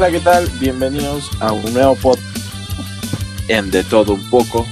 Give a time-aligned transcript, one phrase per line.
[0.00, 0.48] Hola, ¿qué tal?
[0.58, 2.24] Bienvenidos a un nuevo podcast
[3.48, 4.64] en De Todo Un Poco.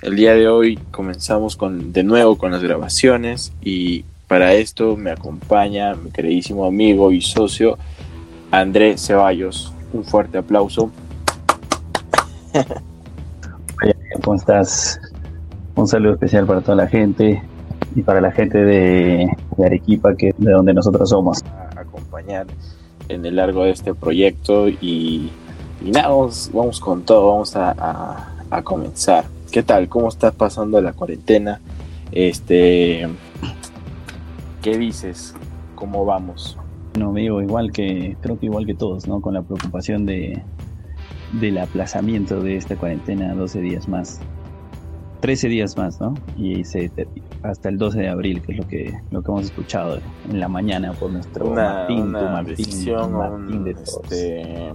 [0.00, 5.10] El día de hoy comenzamos con, de nuevo con las grabaciones y para esto me
[5.10, 7.76] acompaña mi queridísimo amigo y socio
[8.50, 9.74] André Ceballos.
[9.92, 10.90] Un fuerte aplauso.
[14.24, 14.98] ¿Cómo estás?
[15.74, 17.42] Un saludo especial para toda la gente
[17.94, 19.28] y para la gente de,
[19.62, 21.44] Arequipa, que de donde nosotros somos.
[21.44, 22.46] A acompañar
[23.08, 25.30] en el largo de este proyecto y,
[25.82, 28.28] nada, vamos, con todo, vamos a,
[28.64, 29.24] comenzar.
[29.50, 29.88] ¿Qué tal?
[29.88, 31.60] ¿Cómo estás pasando la cuarentena?
[32.10, 33.08] Este,
[34.62, 35.34] ¿Qué dices?
[35.74, 36.58] ¿Cómo vamos?
[36.98, 39.20] No, vivo igual que, creo que igual que todos, ¿no?
[39.20, 40.42] Con la preocupación de,
[41.32, 44.20] del aplazamiento de esta cuarentena 12 días más.
[45.22, 46.14] 13 días más, ¿no?
[46.36, 46.90] Y se,
[47.44, 50.48] hasta el 12 de abril, que es lo que, lo que hemos escuchado en la
[50.48, 54.74] mañana por nuestro Martín, Martín, de este,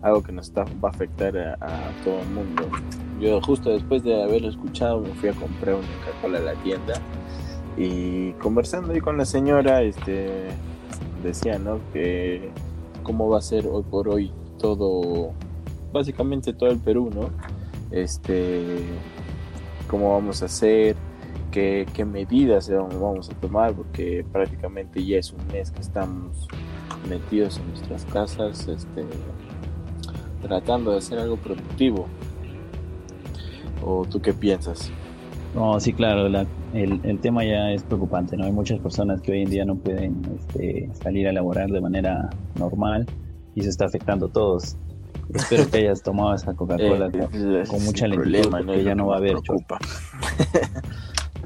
[0.00, 1.56] algo que nos está, va a afectar a,
[2.04, 2.68] todo el mundo.
[3.20, 6.94] Yo justo después de haberlo escuchado me fui a comprar una Coca-Cola a la tienda
[7.76, 10.46] y conversando ahí con la señora, este,
[11.24, 11.80] decía, ¿no?
[11.92, 12.48] Que
[13.02, 14.30] cómo va a ser hoy por hoy
[14.60, 15.32] todo,
[15.92, 17.30] básicamente todo el Perú, ¿no?
[17.96, 18.62] Este,
[19.88, 20.96] cómo vamos a hacer,
[21.50, 26.46] qué, qué medidas vamos a tomar, porque prácticamente ya es un mes que estamos
[27.08, 29.04] metidos en nuestras casas, este,
[30.42, 32.06] tratando de hacer algo productivo.
[33.82, 34.90] ¿O tú qué piensas?
[35.54, 38.44] No, sí, claro, el, el, tema ya es preocupante, ¿no?
[38.44, 42.28] Hay muchas personas que hoy en día no pueden este, salir a laborar de manera
[42.58, 43.06] normal
[43.54, 44.76] y se está afectando a todos.
[45.34, 49.18] Espero que hayas tomado esa Coca-Cola eh, con, mucha lentitud, porque ya no va a
[49.18, 49.36] haber.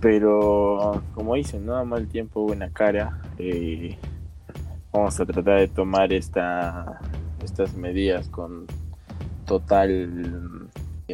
[0.01, 3.21] Pero, como dicen, no mal tiempo, buena cara.
[3.39, 3.99] Eh,
[4.93, 7.01] vamos a tratar de tomar esta,
[7.43, 8.67] estas medidas con
[9.47, 10.69] total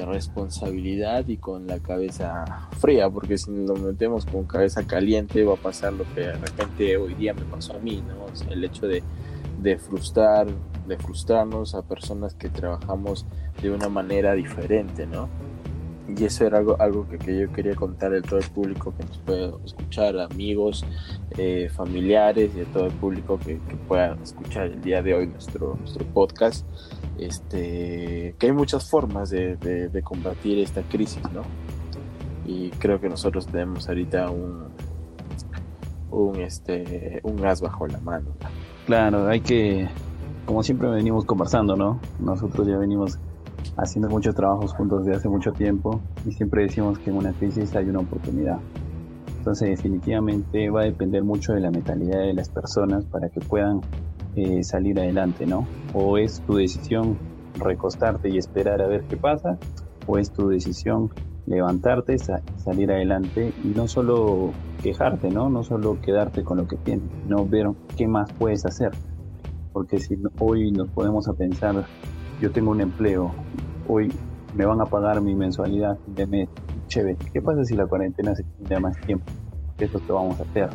[0.04, 2.44] responsabilidad y con la cabeza
[2.78, 6.96] fría, porque si nos metemos con cabeza caliente va a pasar lo que de repente
[6.96, 8.26] hoy día me pasó a mí, ¿no?
[8.52, 9.02] el hecho de,
[9.62, 10.48] de frustrar,
[10.86, 13.26] de frustrarnos a personas que trabajamos
[13.60, 15.28] de una manera diferente, ¿no?
[16.08, 19.18] Y eso era algo, algo que, yo quería contar a todo el público que nos
[19.18, 20.84] puede escuchar, amigos,
[21.36, 23.56] eh, familiares y a todo el público que,
[23.88, 26.64] pueda escuchar el día de hoy nuestro, nuestro podcast.
[27.18, 31.42] Este, que hay muchas formas de, de, combatir esta crisis, ¿no?
[32.46, 34.66] Y creo que nosotros tenemos ahorita un,
[36.10, 38.26] un, este, un gas bajo la mano.
[38.86, 39.88] Claro, hay que
[40.46, 42.00] como siempre venimos conversando, ¿no?
[42.20, 43.18] Nosotros ya venimos
[43.76, 47.74] haciendo muchos trabajos juntos desde hace mucho tiempo y siempre decimos que en una crisis
[47.74, 48.58] hay una oportunidad.
[49.38, 53.80] Entonces definitivamente va a depender mucho de la mentalidad de las personas para que puedan
[54.36, 55.66] eh, salir adelante, ¿no?
[55.92, 57.18] O es tu decisión
[57.58, 59.58] recostarte y esperar a ver qué pasa,
[60.06, 61.10] o es tu decisión
[61.46, 64.52] levantarte, salir adelante y no solo
[64.82, 65.48] quejarte, ¿no?
[65.48, 68.92] No solo quedarte con lo que tienes, sino ver qué más puedes hacer
[69.76, 71.84] porque si hoy nos podemos a pensar,
[72.40, 73.30] yo tengo un empleo,
[73.86, 74.10] hoy
[74.54, 76.48] me van a pagar mi mensualidad de mes,
[76.86, 79.26] chévere, ¿qué pasa si la cuarentena se extiende más tiempo?
[79.76, 80.70] ¿Qué es lo que vamos a hacer?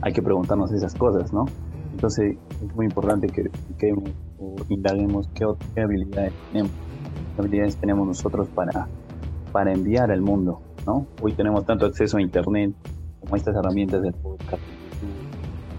[0.00, 1.46] Hay que preguntarnos esas cosas, ¿no?
[1.90, 3.92] Entonces es muy importante que, que
[4.68, 5.44] indaguemos qué,
[5.74, 6.70] qué habilidades tenemos,
[7.34, 8.86] qué habilidades tenemos nosotros para,
[9.50, 11.08] para enviar al mundo, ¿no?
[11.20, 12.76] Hoy tenemos tanto acceso a Internet
[13.18, 14.62] como estas herramientas del podcast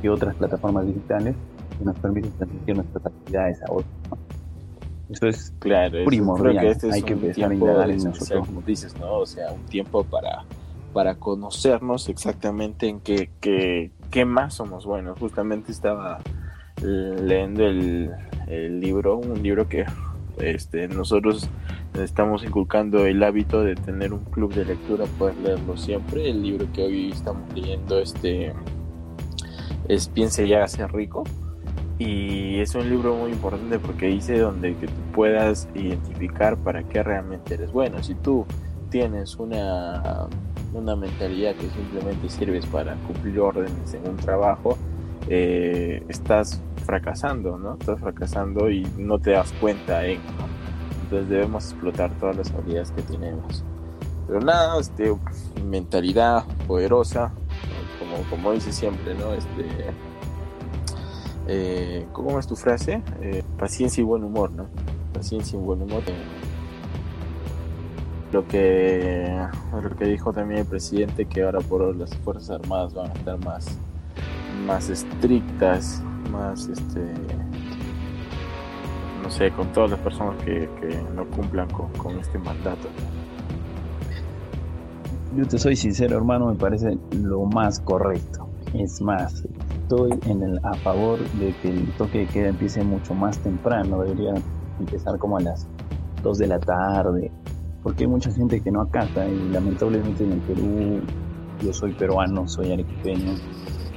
[0.01, 1.33] y otras plataformas digitales
[1.83, 3.87] que nos permite transmitir nuestras actividades a otros.
[5.09, 6.65] Eso es claro, primordial.
[6.65, 8.47] Este Hay que empezar a indagar en nosotros.
[8.47, 9.15] Como dices, ¿no?
[9.15, 10.45] O sea, un tiempo para,
[10.93, 15.19] para conocernos exactamente en qué, qué, qué más somos buenos.
[15.19, 16.19] Justamente estaba
[16.81, 18.11] leyendo el,
[18.47, 19.85] el libro, un libro que
[20.39, 21.49] este, nosotros
[21.93, 26.29] estamos inculcando el hábito de tener un club de lectura, poder leerlo siempre.
[26.29, 28.53] El libro que hoy estamos leyendo este
[29.87, 31.23] es Piense y hágase rico
[32.05, 37.01] y es un libro muy importante porque dice donde que tú puedas identificar para qué
[37.01, 38.03] realmente eres bueno.
[38.03, 38.45] Si tú
[38.89, 40.27] tienes una,
[40.73, 44.77] una mentalidad que simplemente sirves para cumplir órdenes en un trabajo,
[45.29, 47.75] eh, estás fracasando, ¿no?
[47.75, 50.19] Estás fracasando y no te das cuenta en,
[51.03, 53.63] Entonces debemos explotar todas las habilidades que tenemos.
[54.27, 55.15] Pero nada, este,
[55.65, 57.31] mentalidad poderosa,
[57.99, 59.33] como, como dice siempre, ¿no?
[59.33, 59.65] Este,
[61.47, 63.01] eh, ¿cómo es tu frase?
[63.21, 64.67] Eh, paciencia y buen humor, ¿no?
[65.13, 66.01] Paciencia y buen humor.
[68.31, 72.93] lo que lo que dijo también el presidente que ahora por hoy las fuerzas armadas
[72.95, 73.77] van a estar más
[74.65, 76.01] más estrictas
[76.31, 77.13] más este
[79.23, 80.67] no sé, con todas las personas que,
[81.15, 82.89] no cumplan con, este mandato.
[85.35, 88.49] Yo te soy sincero, hermano, me parece lo más correcto.
[88.73, 89.43] Es más,
[89.83, 94.01] estoy en el, a favor de que el toque de queda empiece mucho más temprano.
[94.01, 94.33] Debería
[94.79, 95.67] empezar como a las
[96.23, 97.31] 2 de la tarde,
[97.83, 101.01] porque hay mucha gente que no acata y lamentablemente en el Perú,
[101.61, 103.35] yo soy peruano, soy arequipeño,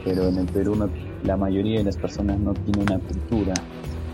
[0.05, 0.77] pero en el Perú
[1.25, 3.55] la mayoría de las personas no tiene una cultura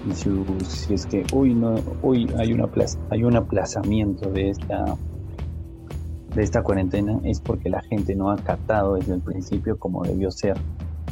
[0.09, 2.69] y si, es que hoy no hoy hay una
[3.11, 4.97] hay un aplazamiento de esta
[6.35, 10.31] de esta cuarentena es porque la gente no ha acatado desde el principio como debió
[10.31, 10.57] ser.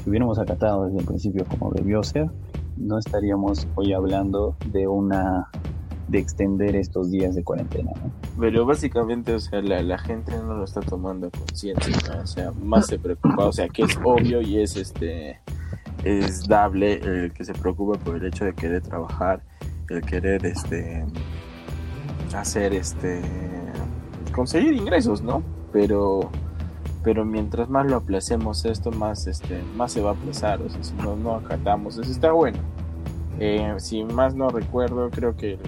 [0.02, 2.30] Si hubiéramos acatado desde el principio como debió ser,
[2.76, 5.48] no estaríamos hoy hablando de una
[6.08, 7.92] de extender estos días de cuarentena.
[8.38, 12.98] Pero básicamente, o sea, la, gente no lo está tomando conciencia, o sea, más se
[12.98, 15.40] preocupa, o sea, que es obvio y es este
[16.02, 19.42] es dable el que se preocupa por el hecho de querer trabajar,
[19.90, 21.04] el querer este
[22.34, 23.20] hacer este
[24.32, 25.42] conseguir ingresos, ¿no?
[25.72, 26.30] Pero
[27.02, 30.82] pero mientras más lo aplacemos esto, más este más se va a aplazar, o sea,
[30.82, 32.58] si no, no acatamos, eso está bueno.
[33.38, 35.60] Eh, si más no recuerdo, creo que el,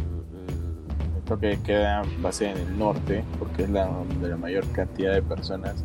[1.25, 3.89] toque queda va a ser en el norte, porque es la
[4.21, 5.85] de la mayor cantidad de personas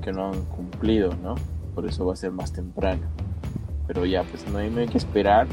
[0.00, 1.34] que no han cumplido, ¿no?
[1.74, 3.02] Por eso va a ser más temprano
[3.86, 5.46] pero ya pues no hay, no hay que esperar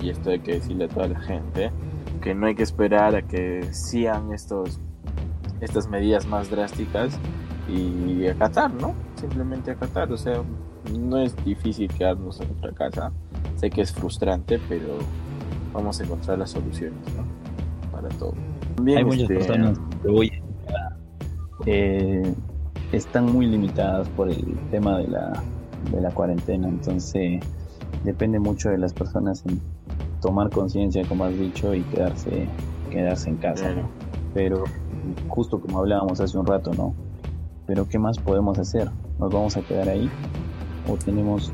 [0.00, 1.70] y esto hay que decirle a toda la gente
[2.22, 4.80] que no hay que esperar a que sigan estos
[5.60, 7.18] estas medidas más drásticas
[7.68, 8.94] y acatar, ¿no?
[9.16, 10.42] Simplemente acatar, o sea,
[10.92, 13.12] no es difícil quedarnos en nuestra casa.
[13.56, 14.98] Sé que es frustrante, pero
[15.72, 17.24] vamos a encontrar las soluciones, ¿no?
[17.90, 18.34] Para todo.
[18.86, 20.32] Hay muchas este, personas que hoy
[21.66, 22.34] eh,
[22.92, 25.42] están muy limitadas por el tema de la,
[25.90, 27.40] de la cuarentena, entonces
[28.04, 29.60] depende mucho de las personas en
[30.20, 32.48] tomar conciencia, como has dicho, y quedarse,
[32.90, 33.70] quedarse en casa.
[34.32, 34.64] Pero
[35.28, 36.94] justo como hablábamos hace un rato, ¿no?
[37.66, 38.90] Pero ¿qué más podemos hacer?
[39.18, 40.10] ¿Nos vamos a quedar ahí?
[40.88, 41.52] ¿O tenemos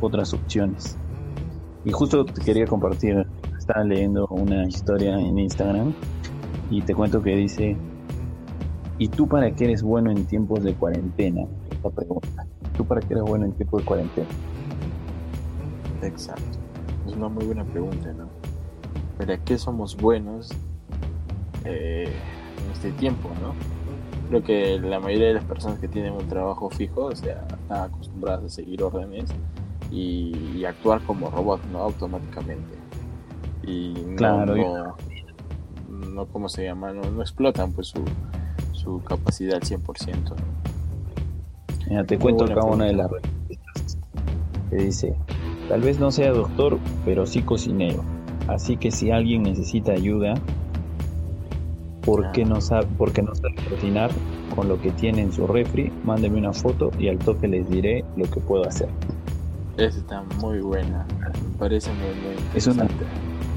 [0.00, 0.96] otras opciones?
[1.84, 3.26] Y justo te quería compartir,
[3.56, 5.94] estaba leyendo una historia en Instagram
[6.70, 7.76] y te cuento que dice,
[8.98, 11.42] ¿y tú para qué eres bueno en tiempos de cuarentena?
[11.70, 12.46] Esta pregunta.
[12.76, 14.28] ¿Tú para qué eres bueno en tiempos de cuarentena?
[16.02, 16.58] Exacto.
[17.06, 18.28] Es una muy buena pregunta, ¿no?
[19.16, 20.50] ¿Para qué somos buenos
[21.64, 22.12] eh,
[22.64, 23.75] en este tiempo, no?
[24.28, 27.84] Creo que la mayoría de las personas que tienen un trabajo fijo, o sea, están
[27.84, 29.30] acostumbradas a seguir órdenes
[29.90, 31.78] y, actuar como robot, ¿no?
[31.78, 32.76] Automáticamente.
[33.62, 34.96] Y no, claro, no,
[35.88, 36.92] no, ¿cómo se llama?
[36.92, 38.02] No, explotan pues su,
[38.72, 40.34] su capacidad al 100%.
[41.88, 43.98] Mira, te cuento acá una de las respuestas
[44.70, 45.16] que dice,
[45.68, 48.04] Tal vez no sea doctor, pero sí cocinero.
[48.46, 50.34] Así que si alguien necesita ayuda,
[52.06, 54.10] ¿por qué no sabe, porque no sabe cocinar
[54.54, 55.92] con lo que tiene en su refri?
[56.04, 58.88] Mándeme una foto y al toque les diré lo que puedo hacer.
[59.76, 61.04] Esa está muy buena.
[61.20, 62.86] Me parece muy, muy Es una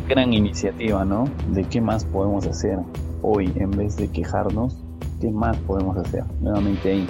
[0.09, 1.25] gran iniciativa, ¿no?
[1.53, 2.79] De qué más podemos hacer
[3.21, 4.75] hoy en vez de quejarnos.
[5.21, 6.23] ¿Qué más podemos hacer?
[6.41, 7.07] Nuevamente ahí,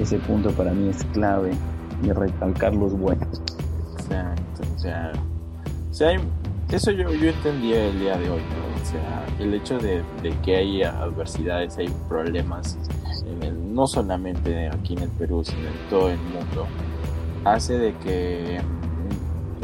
[0.00, 1.50] ese punto para mí es clave
[2.02, 3.42] de recalcar los buenos.
[3.98, 5.12] Exacto, o sea,
[5.90, 6.20] o sea
[6.70, 8.65] eso yo, yo entendía el día de hoy, ¿no?
[8.86, 10.02] Sea, el hecho de,
[10.44, 12.78] que hay adversidades, hay problemas,
[13.72, 16.66] no solamente aquí en el Perú, sino en todo el mundo,
[17.44, 18.60] hace de que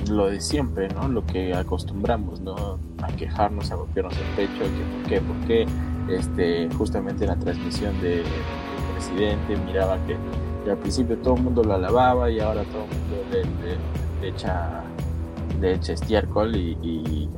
[0.07, 1.09] mm, lo de siempre, ¿no?
[1.09, 2.79] Lo que acostumbramos, ¿no?
[3.03, 5.67] A quejarnos, a golpearnos el pecho, que por qué, por qué,
[6.17, 8.25] este, justamente en la transmisión del
[8.95, 10.17] presidente miraba que,
[10.71, 14.85] al principio todo el mundo lo alababa y ahora todo el mundo le, le echa,
[15.61, 17.29] le echa estiércol y,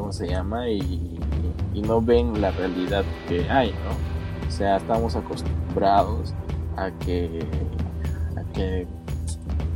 [0.00, 0.66] ¿cómo se llama?
[0.70, 1.18] Y,
[1.74, 4.48] no ven la realidad que hay, ¿no?
[4.48, 6.34] O sea, estamos acostumbrados
[6.76, 7.46] a que,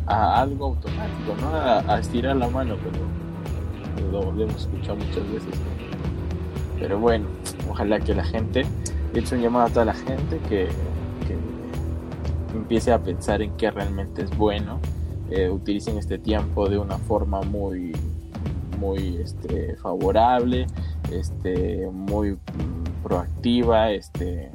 [0.06, 1.48] a a algo automático, ¿no?
[1.54, 5.54] A, estirar la mano, pero lo, hemos escuchado muchas veces.
[6.78, 7.26] Pero bueno,
[7.70, 8.66] ojalá que la gente,
[9.14, 10.68] he hecho un llamado a toda la gente que,
[11.26, 14.78] que empiece a pensar en qué realmente es bueno
[15.30, 17.92] eh, utilicen este tiempo de una forma muy
[18.84, 20.66] muy este, favorable
[21.10, 24.50] este muy mm, proactiva este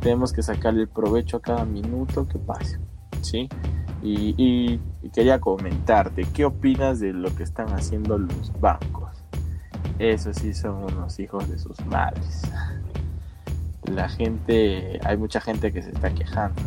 [0.00, 2.78] tenemos que sacarle el provecho a cada minuto que pase
[3.20, 3.48] sí
[4.00, 4.80] y,
[5.12, 9.08] quería comentarte qué opinas de lo que están haciendo los bancos
[9.98, 12.42] esos sí son unos hijos de sus madres.
[13.82, 16.62] La gente hay mucha gente que se está quejando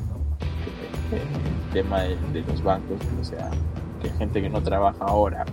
[1.12, 3.50] el tema de, los bancos, o sea,
[4.02, 5.46] que gente que no trabaja ahora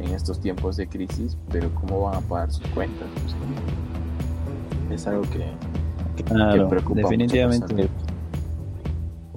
[0.00, 3.08] en estos tiempos de crisis, pero ¿cómo van a pagar sus cuentas?
[4.90, 5.44] es algo que,
[6.68, 7.88] preocupa definitivamente.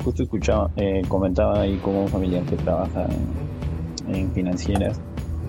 [0.03, 3.05] Justo escuchaba, eh, comentaba ahí como un familiar que trabaja
[4.07, 4.99] en, financieras,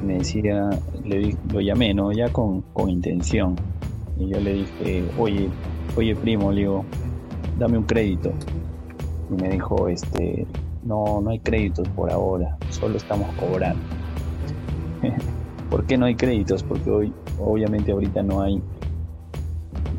[0.05, 0.71] me decía,
[1.05, 2.13] le lo llamé, ¿no?
[2.13, 3.57] Ya con, con intención.
[4.19, 5.49] Y yo le dije, oye,
[5.97, 6.85] oye primo, le digo,
[7.59, 8.33] dame un crédito.
[9.31, 10.47] Y me dijo, este,
[10.83, 14.00] no, no hay créditos por ahora, solo estamos cobrando.
[15.71, 16.63] ¿Por qué no hay créditos?
[16.63, 18.61] Porque hoy, obviamente ahorita no hay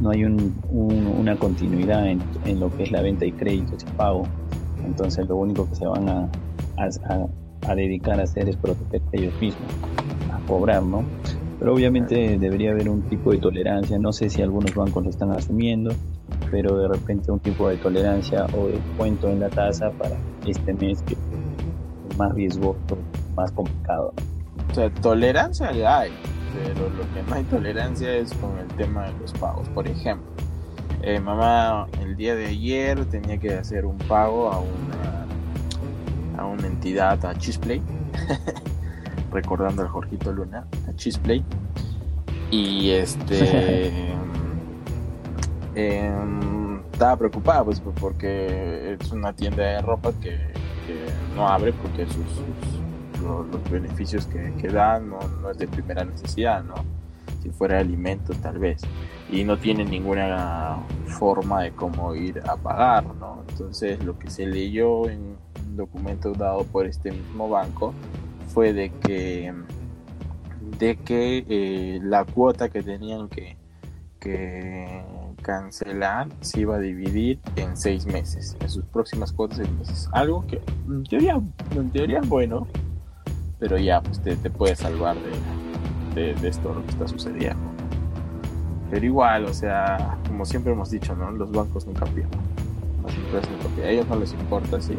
[0.02, 4.24] no hay una continuidad en, lo que es la venta y créditos y pago.
[4.84, 6.28] Entonces lo único que se van a,
[7.76, 9.72] dedicar a hacer es proteger ellos mismos,
[10.34, 11.04] a cobrar, ¿no?
[11.60, 14.00] Pero obviamente debería haber un tipo de tolerancia.
[14.00, 15.94] No sé si algunos bancos lo están asumiendo,
[16.50, 20.18] pero de repente un tipo de tolerancia o de cuento en la tasa para
[20.48, 22.98] este mes que es más riesgoso,
[23.36, 24.14] más complicado.
[24.72, 26.12] O sea, tolerancia ya hay,
[26.54, 29.68] pero lo que no hay tolerancia es con el tema de los pagos.
[29.70, 30.26] Por ejemplo,
[31.02, 36.68] eh, mamá el día de ayer tenía que hacer un pago a una, a una
[36.68, 37.82] entidad, a Chisplay,
[39.32, 41.44] recordando al Jorgito Luna, a Chisplay.
[42.50, 44.14] Y este
[45.76, 50.38] em, estaba preocupada pues porque es una tienda de ropa que,
[51.36, 52.81] no abre porque sus
[53.22, 56.76] los, beneficios que, dan no, es de primera necesidad, ¿no?
[57.42, 58.82] Si fuera alimento tal vez.
[59.32, 63.44] Y no tiene ninguna forma de cómo ir a pagar, ¿no?
[63.50, 65.38] Entonces lo que se leyó en
[65.68, 67.94] un documento dado por este mismo banco
[68.50, 69.54] fue de que
[70.78, 73.58] de que eh, la cuota que tenían que,
[74.20, 75.04] que
[75.42, 80.10] cancelar se iba a dividir en seis meses, en sus próximas cuotas seis meses.
[80.12, 81.42] Algo que en teoría,
[81.76, 82.68] en teoría es bueno,
[83.62, 85.16] pero ya pues te, te puede salvar
[86.16, 87.62] de, de, esto lo que está sucediendo.
[88.90, 91.30] Pero igual, o sea, como siempre hemos dicho, ¿no?
[91.32, 92.40] Los bancos nunca pierden.
[93.06, 93.86] Las empresas nunca pierden.
[93.86, 94.96] A ellos no les importa si,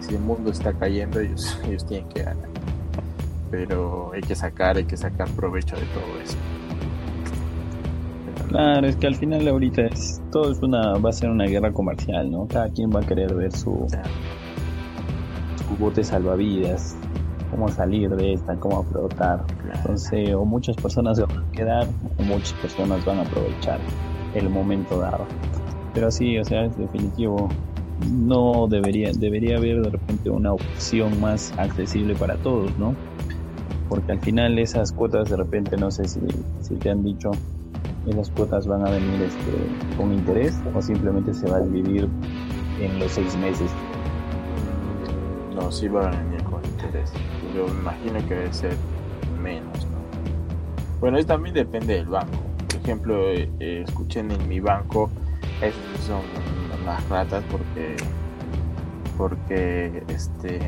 [0.00, 2.48] si el mundo está cayendo, ellos, ellos tienen que ganar.
[3.52, 6.36] Pero hay que sacar, hay que sacar provecho de todo eso.
[8.48, 11.72] Claro, es que al final ahorita es, todo es una, va a ser una guerra
[11.72, 12.48] comercial, ¿no?
[12.48, 13.86] Cada quien va a querer ver su,
[15.68, 16.96] su bote salvavidas,
[17.52, 19.44] cómo salir de esta, cómo afrontar.
[19.74, 21.86] Entonces, o muchas personas se van a quedar
[22.18, 23.78] o muchas personas van a aprovechar
[24.34, 25.26] el momento dado.
[25.94, 27.50] Pero sí, o sea, es definitivo.
[28.10, 32.96] No debería, debería haber de repente una opción más accesible para todos, ¿no?
[33.88, 36.20] Porque al final esas cuotas de repente, no sé si,
[36.62, 37.32] si te han dicho,
[38.08, 42.08] esas cuotas van a venir este, con interés o simplemente se va a dividir
[42.80, 43.70] en los seis meses.
[45.54, 47.12] No, sí va a venir con interés
[47.54, 48.76] yo imagino que debe ser
[49.42, 49.98] menos, ¿no?
[51.00, 52.38] Bueno, eso también depende del banco.
[52.68, 55.10] Por ejemplo, eh, eh, escuchen en mi banco,
[55.60, 56.22] esos son
[56.84, 57.96] las ratas porque
[59.16, 60.58] porque este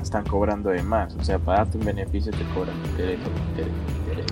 [0.00, 1.14] están cobrando de más.
[1.16, 3.18] O sea, para darte un beneficio te cobran interés,
[3.50, 4.26] interés, interés.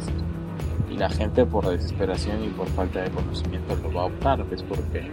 [0.91, 4.62] Y la gente por desesperación y por falta de conocimiento lo va a optar, pues
[4.62, 5.11] porque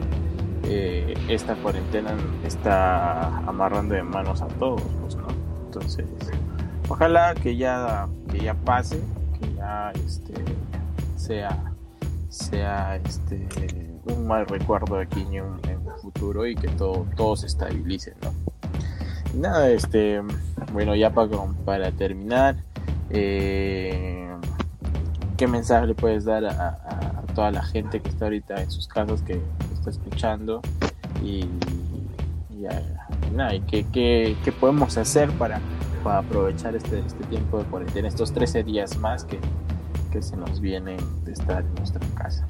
[0.64, 2.12] eh, esta cuarentena
[2.46, 5.28] está amarrando de manos a todos, pues, ¿no?
[5.66, 6.06] Entonces,
[6.90, 9.00] Ojalá que ya, que ya pase,
[9.40, 10.34] que ya este,
[11.16, 11.56] sea,
[12.30, 13.48] sea este,
[14.06, 15.60] un mal recuerdo aquí en un,
[16.02, 18.32] futuro y que todo, todo se estabilice, ¿no?
[19.40, 20.22] nada, este,
[20.72, 21.30] bueno, ya para,
[21.66, 22.56] para terminar,
[23.10, 24.34] eh,
[25.36, 29.22] ¿qué mensaje le puedes dar a, toda la gente que está ahorita en sus casas,
[29.22, 29.40] que
[29.74, 30.62] está escuchando?
[31.24, 31.46] Y,
[33.34, 35.60] nada, ¿qué, qué podemos hacer para
[36.04, 39.40] para aprovechar este, este tiempo de cuarentena, estos 13 días más que,
[40.12, 42.46] que se nos vienen de estar en nuestra casa.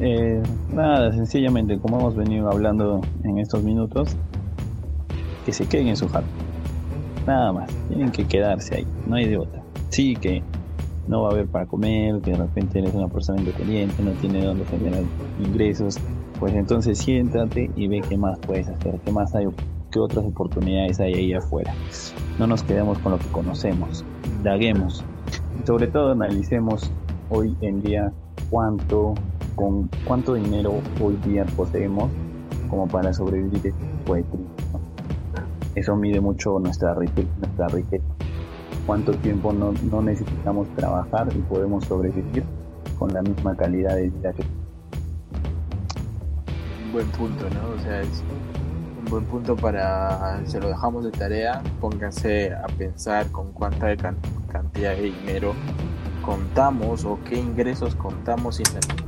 [0.00, 0.40] Eh,
[0.72, 4.16] nada, sencillamente, como hemos venido hablando en estos minutos,
[5.44, 6.26] que se queden en su jato.
[7.26, 9.60] Nada más, tienen que quedarse ahí, no hay de otra.
[9.90, 10.42] Sí, que
[11.08, 14.44] no va a haber para comer, que de repente eres una persona independiente, no tiene
[14.44, 15.02] dónde generar
[15.40, 15.98] ingresos,
[16.38, 19.46] pues entonces siéntate y ve qué más puedes hacer, qué más hay
[19.90, 21.74] qué otras oportunidades hay ahí afuera.
[22.38, 24.04] No nos quedemos con lo que conocemos,
[24.42, 25.04] daguemos.
[25.60, 26.90] Y sobre todo analicemos
[27.30, 28.12] hoy en día
[28.50, 29.14] cuánto,
[29.56, 32.10] con cuánto dinero hoy día poseemos
[32.70, 34.24] como para sobrevivir este de
[35.74, 38.04] Eso mide mucho nuestra riqueza, nuestra riqueza.
[38.86, 42.44] Cuánto tiempo no, no necesitamos trabajar y podemos sobrevivir
[42.98, 44.44] con la misma calidad de vida que
[46.92, 47.74] buen punto, ¿no?
[47.76, 48.22] O sea, es
[49.08, 55.02] buen punto para, se lo dejamos de tarea, pónganse a pensar con cuánta cantidad de
[55.02, 55.54] dinero
[56.22, 58.60] contamos o qué ingresos contamos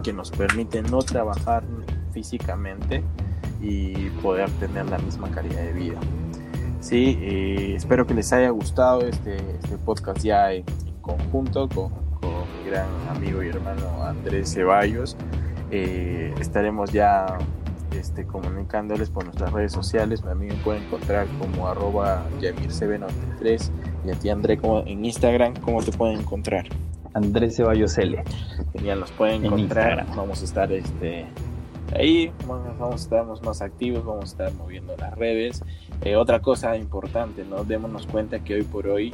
[0.02, 1.62] que nos permiten no trabajar
[2.12, 3.04] físicamente
[3.60, 6.00] y poder tener la misma calidad de vida.
[6.80, 10.64] Sí, eh, espero que les haya gustado este, este podcast ya en,
[11.02, 11.90] conjunto con,
[12.20, 15.16] con, mi gran amigo y hermano Andrés Ceballos.
[15.70, 17.38] Eh, estaremos ya
[17.92, 20.22] este, comunicándoles por nuestras redes sociales.
[20.24, 23.70] A mí me pueden encontrar como arroba yamircb93
[24.06, 26.66] y a ti André como en Instagram, ¿cómo te pueden encontrar?
[27.14, 28.22] Andrés Ceballos L.
[28.72, 30.06] Genial, nos pueden encontrar.
[30.14, 31.26] Vamos a estar este,
[31.94, 35.62] ahí, vamos a estar más activos, vamos a estar moviendo las redes.
[36.02, 37.64] Eh, otra cosa importante, ¿no?
[37.64, 39.12] Démonos cuenta que hoy por hoy,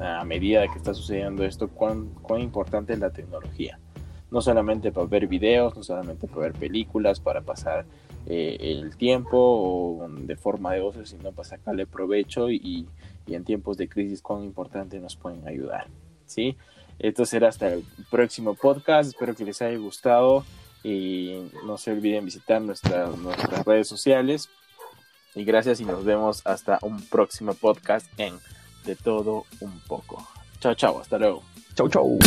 [0.00, 3.78] a medida que está sucediendo esto, cuán, cuán importante es la tecnología.
[4.30, 7.86] No solamente para ver videos, no solamente para ver películas, para pasar
[8.26, 12.86] eh, el tiempo o de forma de ocio, sino para sacarle provecho y,
[13.26, 15.86] en tiempos de crisis cuán importante nos pueden ayudar.
[16.26, 16.56] ¿sí?
[16.98, 19.08] Esto será hasta el próximo podcast.
[19.08, 20.44] Espero que les haya gustado
[20.82, 23.10] y no se olviden visitar nuestras
[23.64, 24.48] redes sociales.
[25.34, 28.34] Y gracias y nos vemos hasta un próximo podcast en
[28.84, 30.26] De Todo Un Poco.
[30.60, 31.42] Chao, chao, hasta luego.
[31.74, 32.18] Chao, chao.